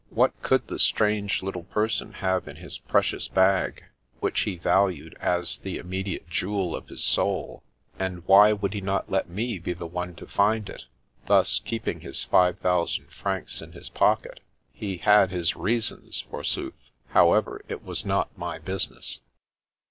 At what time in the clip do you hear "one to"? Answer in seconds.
9.85-10.25